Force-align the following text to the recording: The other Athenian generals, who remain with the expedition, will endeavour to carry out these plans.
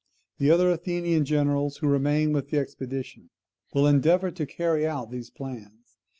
The 0.39 0.49
other 0.49 0.71
Athenian 0.71 1.25
generals, 1.25 1.77
who 1.77 1.87
remain 1.87 2.33
with 2.33 2.49
the 2.49 2.57
expedition, 2.57 3.29
will 3.71 3.85
endeavour 3.85 4.31
to 4.31 4.47
carry 4.47 4.87
out 4.87 5.11
these 5.11 5.29
plans. 5.29 5.99